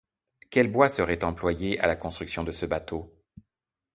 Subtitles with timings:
[0.49, 3.13] Quel bois serait employé à la construction de ce bateau?